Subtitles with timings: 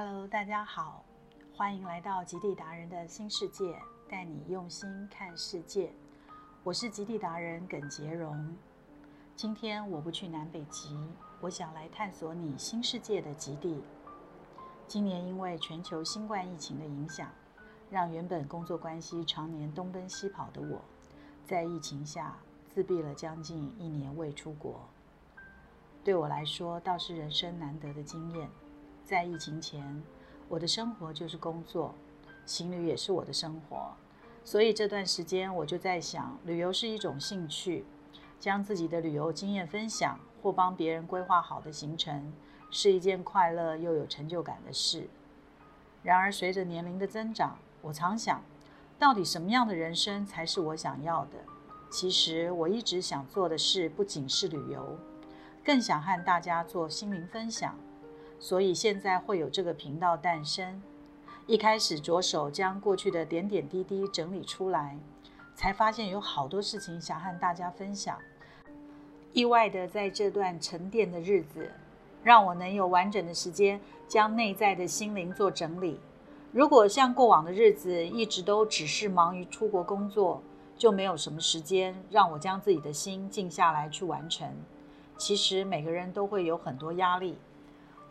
[0.00, 1.04] Hello，大家好，
[1.52, 3.76] 欢迎来到极地达人的新世界，
[4.08, 5.92] 带你用心看世界。
[6.62, 8.56] 我是极地达人耿杰荣。
[9.34, 10.96] 今天我不去南北极，
[11.40, 13.82] 我想来探索你新世界的极地。
[14.86, 17.28] 今年因为全球新冠疫情的影响，
[17.90, 20.80] 让原本工作关系常年东奔西跑的我，
[21.44, 22.38] 在疫情下
[22.72, 24.80] 自闭了将近一年未出国。
[26.04, 28.48] 对我来说，倒是人生难得的经验。
[29.08, 30.02] 在疫情前，
[30.50, 31.94] 我的生活就是工作，
[32.44, 33.94] 行旅也是我的生活，
[34.44, 37.86] 所以这段时间我就在想，旅游是一种兴趣，
[38.38, 42.30] 将自己的旅游经验分享，或帮别人规划好的行程，
[42.70, 45.08] 是一件快乐又有成就感的事。
[46.02, 48.42] 然而，随着年龄的增长，我常想，
[48.98, 51.38] 到底什么样的人生才是我想要的？
[51.90, 54.98] 其实，我一直想做的事不仅是旅游，
[55.64, 57.74] 更想和大家做心灵分享。
[58.38, 60.82] 所以现在会有这个频道诞生。
[61.46, 64.98] 一开始着手将过去的点点滴滴整理出来，
[65.54, 68.18] 才发现有好多事情想和大家分享。
[69.32, 71.70] 意外的在这段沉淀的日子，
[72.22, 75.98] 让我能有完整的时间将内在的心灵做整理。
[76.52, 80.42] 如果像过往的日子一直都只是忙于出国工作，
[80.76, 84.48] 就没有什么时间让我将自己的心静下来去完成。
[85.16, 87.36] 其实每个人都会有很多压力。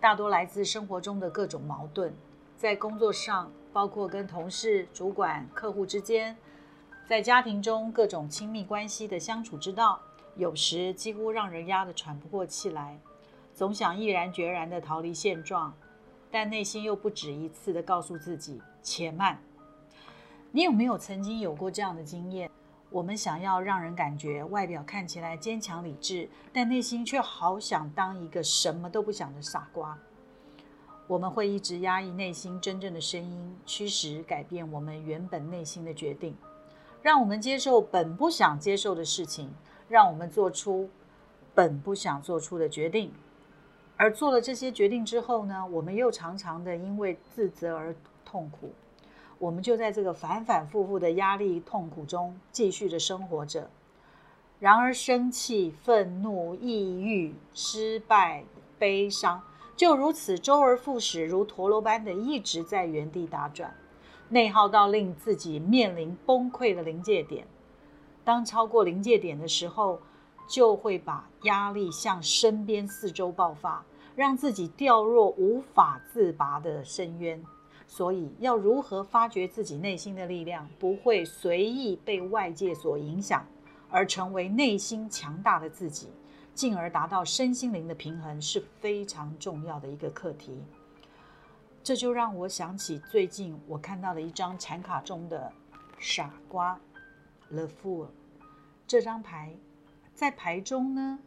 [0.00, 2.12] 大多来自生活中的各种矛盾，
[2.56, 6.34] 在工作上，包括跟同事、主管、客户之间；
[7.08, 10.00] 在家庭中，各种亲密关系的相处之道，
[10.36, 13.00] 有时几乎让人压得喘不过气来，
[13.54, 15.74] 总想毅然决然地逃离现状，
[16.30, 19.40] 但内心又不止一次地告诉自己：且慢。
[20.52, 22.50] 你有没有曾经有过这样的经验？
[22.96, 29.98] 我们想要让人感觉外表看起来坚强理智，但内心却好想当一个什么都不想的傻瓜。
[31.06, 36.34] 我们会一直压抑内心真正的声音，驱使改变我们原本内心的决定，
[37.02, 39.52] 让我们接受本不想接受的事情，
[39.90, 40.88] 让我们做出
[41.54, 43.12] 本不想做出的决定。
[43.98, 48.72] 而做了这些决定之后呢，我们又常常的因为自责而痛苦。
[49.38, 53.70] 我们就在这个反反复复的压力、痛苦中继续着生活着。
[54.58, 58.44] 然而，生气、愤怒、抑郁、失败、
[58.78, 59.42] 悲伤，
[59.76, 63.74] 就如此周而复始，如陀螺般的一直在原地打转，
[64.30, 67.46] 内耗到令自己面临崩溃的临界点。
[68.24, 70.00] 当超过临界点的时候，
[70.48, 77.44] 就会把压力向身边四周爆发，让自己掉入无法自拔的深渊。
[77.86, 83.46] 所以，要如何发掘自己内心的力量，不会随意被外界所影响，
[83.88, 86.08] 而成为内心强大的自己，
[86.52, 90.60] 进而达到身心灵的平衡，是非常重要的一个课题。
[91.82, 95.52] 这就让我想起最近我看到的一张禅卡中的
[96.00, 96.78] 傻瓜
[97.48, 98.08] （The Fool）
[98.88, 99.54] 这张牌，
[100.12, 101.20] 在牌中呢，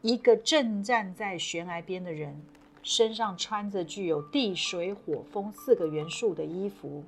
[0.00, 2.42] 一个正站在悬崖边的人。
[2.86, 7.02] 身上穿着具有地、水、火、风四个元素的衣服，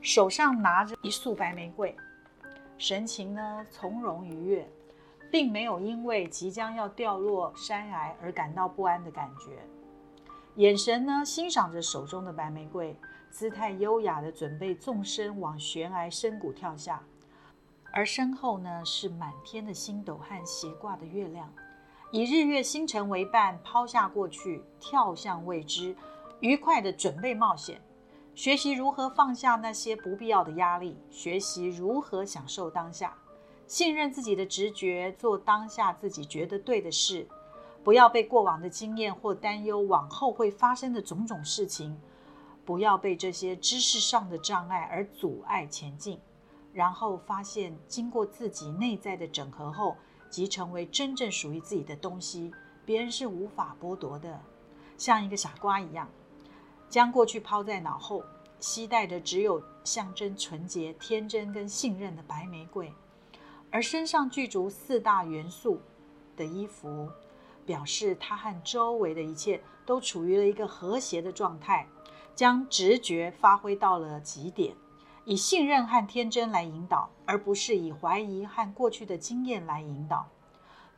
[0.00, 1.92] 手上拿着一束白玫瑰，
[2.78, 4.64] 神情呢从容愉悦，
[5.28, 9.58] 并没有因为即将要掉落山崖而感到不安的感觉。
[10.54, 12.94] 眼神呢欣赏着手中的白玫瑰，
[13.28, 17.02] 姿态优雅的准备纵身往悬崖深谷跳下，
[17.92, 21.52] 而身后呢是满天的星斗和斜挂的月亮。
[22.12, 25.96] 以日月星辰为伴，抛下过去，跳向未知，
[26.40, 27.80] 愉快的准备冒险，
[28.34, 33.16] 学习如何放下那些不必要的压力，学习如何享受当下，
[33.66, 37.26] 信任自己的直觉，做当下自己觉得对的事，
[37.82, 41.98] 不要被过往的经验或担忧往后会发生的种种事情，
[42.66, 46.20] 不要被这些知识上的障碍而阻碍前进，
[46.74, 49.96] 然后发现经过自己内在的整合后。
[50.32, 52.50] 即成为真正属于自己的东西，
[52.86, 54.40] 别人是无法剥夺的，
[54.96, 56.08] 像一个傻瓜一样，
[56.88, 58.24] 将过去抛在脑后，
[58.58, 62.90] 期待的只有象征纯洁、天真跟信任的白玫瑰，
[63.70, 65.78] 而身上具足四大元素
[66.34, 67.10] 的衣服，
[67.66, 71.86] 表示他和周围的一切都处于了一个和谐的状态，
[72.34, 74.74] 将直觉发挥到了极点。
[75.24, 80.26] 以信任和天真来引导，而不是以怀疑和过去的经验来引导。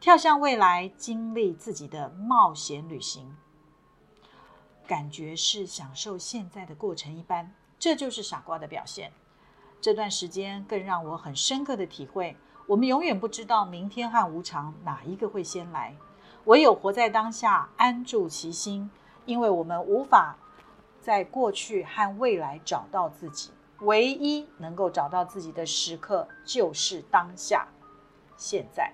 [0.00, 3.36] 跳向未来，经历自己的冒险旅行，
[4.86, 7.52] 感觉是享受现在的过程一般。
[7.78, 9.12] 这就是傻瓜的表现。
[9.80, 12.36] 这段时间更让我很深刻的体会：
[12.66, 15.94] 我们永远不知道明天和无常哪一个会先来，
[16.46, 18.90] 唯有活在当下，安住其心，
[19.26, 20.36] 因为我们无法。
[21.00, 23.50] 在过去和未来找到自己，
[23.80, 27.68] 唯一能够找到自己的时刻就是当下，
[28.36, 28.92] 现在。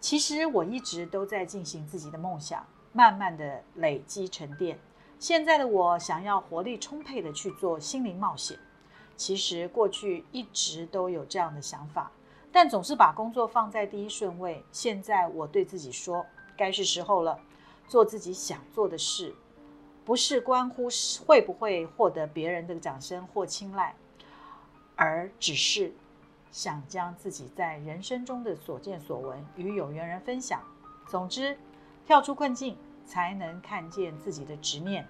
[0.00, 4.78] 其实我一直都在进行自己的梦想，慢慢的累积沉淀。
[5.18, 8.58] 现在的我想要活力充沛的去做心灵冒险。
[9.16, 12.12] 其实过去一直都有这样的想法，
[12.52, 14.64] 但总是把工作放在第一顺位。
[14.70, 16.24] 现在我对自己说，
[16.56, 17.40] 该是时候了，
[17.88, 19.34] 做自己想做的事，
[20.08, 20.88] 不是关乎
[21.26, 23.94] 会不会获得别人的掌声或青睐，
[24.96, 25.92] 而只是。
[26.50, 30.62] 想将自己在人生中的所见所闻与有缘人分享。
[31.06, 31.58] 总之，
[32.06, 32.74] 跳出困境，
[33.04, 35.04] 才能看见自己的执念；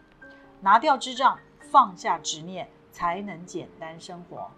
[0.61, 4.51] 拿掉智障，放下执念，才能简单生活。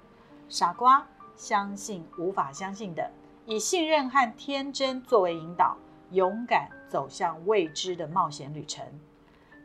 [0.49, 3.11] 傻瓜，相信无法相信的，
[3.45, 5.77] 以信任和天真作为引导，
[6.13, 8.83] 勇敢走向未知的冒险旅程。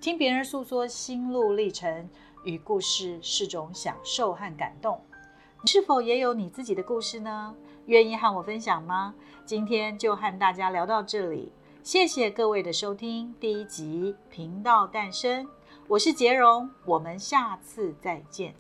[0.06, 2.08] 听别人诉说心路历程
[2.44, 5.02] 与故事，是种享受和感动。
[5.64, 7.56] 你是否也有你自己的故事呢？
[7.88, 9.16] 愿意和我分享吗？
[9.48, 13.34] 今天就和大家聊到这里，谢谢各位的收听。
[13.40, 15.48] 第一集频道诞生，
[15.88, 18.54] 我是杰荣，我们下次再见。